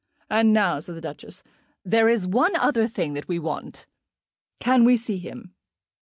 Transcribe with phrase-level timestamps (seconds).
[0.31, 1.43] "And now," said the Duchess,
[1.85, 3.85] "there is one other thing that we want.
[4.59, 5.53] Can we see him?"